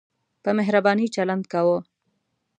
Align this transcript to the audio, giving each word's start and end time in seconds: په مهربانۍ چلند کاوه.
په 0.43 0.49
مهربانۍ 0.57 1.07
چلند 1.15 1.43
کاوه. 1.51 1.79